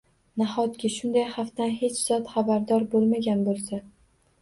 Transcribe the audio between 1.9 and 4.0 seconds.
zot xabardor bo`lmagan bo`lsa